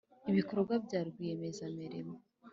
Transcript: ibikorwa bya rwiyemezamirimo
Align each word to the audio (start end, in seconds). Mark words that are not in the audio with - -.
ibikorwa 0.29 0.73
bya 0.85 1.01
rwiyemezamirimo 1.07 2.15